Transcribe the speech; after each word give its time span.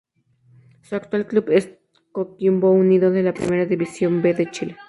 Su 0.81 0.95
actual 0.95 1.27
club 1.27 1.51
es 1.51 1.77
Coquimbo 2.11 2.71
Unido 2.71 3.11
de 3.11 3.21
la 3.21 3.35
Primera 3.35 3.67
División 3.67 4.23
B 4.23 4.33
de 4.33 4.49
Chile. 4.49 4.75